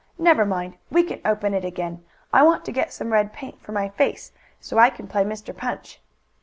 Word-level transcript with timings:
"Never 0.17 0.47
mind, 0.47 0.77
we 0.89 1.03
can 1.03 1.21
open 1.25 1.53
it 1.53 1.63
again. 1.63 2.03
I 2.33 2.41
want 2.41 2.65
to 2.65 2.71
get 2.71 2.91
some 2.91 3.13
red 3.13 3.31
paint 3.33 3.61
for 3.61 3.71
my 3.71 3.89
face, 3.89 4.31
so 4.59 4.79
I 4.79 4.89
can 4.89 5.07
play 5.07 5.23
Mr. 5.23 5.55
Punch." 5.55 6.01